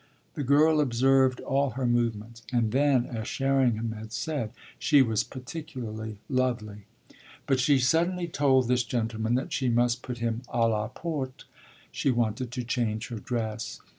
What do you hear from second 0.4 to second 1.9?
girl observed all her